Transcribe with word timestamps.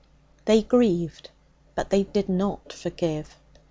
They 0.45 0.63
grieved, 0.63 1.29
but 1.75 1.91
they 1.91 2.05
did 2.05 2.27
not 2.27 2.73
forgive. 2.73 3.37